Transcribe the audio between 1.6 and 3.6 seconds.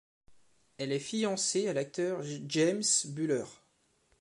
à l'acteur James Buller.